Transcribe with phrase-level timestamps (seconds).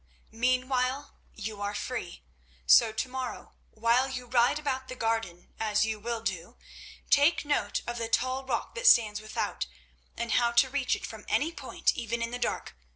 [0.33, 2.23] "Meanwhile, you are free;
[2.65, 6.57] so to morrow, while you ride about the garden, as you will do,
[7.11, 9.67] take note of the tall rock that stands without,
[10.17, 12.75] and how to reach it from any point, even in the dark.